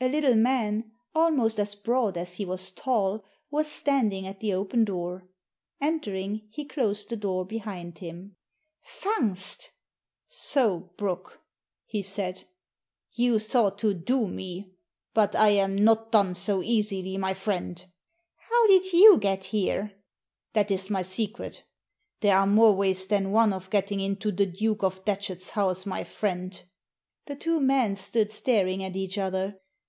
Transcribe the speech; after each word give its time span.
A 0.00 0.04
little 0.14 0.34
man, 0.34 0.92
almost 1.14 1.58
as 1.58 1.74
broad 1.74 2.18
as 2.18 2.34
he 2.34 2.44
was 2.44 2.70
tall, 2.70 3.24
was 3.50 3.70
standing 3.72 4.26
at 4.26 4.40
the 4.40 4.52
open 4.52 4.84
doon 4.84 5.26
Entering, 5.80 6.42
he 6.50 6.66
closed 6.66 7.08
the 7.08 7.16
door 7.16 7.46
behind 7.46 7.96
him. 7.96 8.36
Digitized 8.84 8.84
by 8.84 8.88
VjOOQIC 8.90 8.90
2i6 8.90 8.90
THE 8.90 8.90
SEEN 8.90 9.12
AND 9.16 9.24
THE 9.24 9.30
UNSEEN 9.30 9.34
Tungst!" 9.34 9.70
*So, 10.28 10.80
Brooke" 10.98 11.40
he 11.86 12.02
said, 12.02 12.44
"you 13.12 13.38
thought 13.38 13.78
to 13.78 13.94
do 13.94 14.28
me. 14.28 14.74
But 15.14 15.34
I 15.34 15.48
am 15.52 15.74
not 15.74 16.12
done 16.12 16.34
so 16.34 16.62
easily, 16.62 17.16
my 17.16 17.32
friend." 17.32 17.82
How 18.50 18.66
did 18.66 18.92
you 18.92 19.16
get 19.16 19.44
here?" 19.44 19.92
"That 20.52 20.70
is 20.70 20.90
my 20.90 21.00
secret 21.00 21.64
There 22.20 22.36
are 22.36 22.46
more 22.46 22.76
ways 22.76 23.06
than 23.06 23.32
one 23.32 23.54
of 23.54 23.70
getting 23.70 24.00
into 24.00 24.32
the 24.32 24.44
Duke 24.44 24.82
of 24.84 25.02
Datchet's 25.06 25.48
house, 25.48 25.86
my 25.86 26.04
friend." 26.04 26.62
The 27.24 27.36
two 27.36 27.58
men 27.58 27.94
stood 27.94 28.30
staring 28.30 28.84
at 28.84 28.96
each 28.96 29.16
other. 29.16 29.60